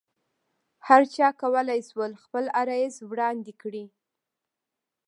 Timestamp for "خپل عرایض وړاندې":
2.23-3.53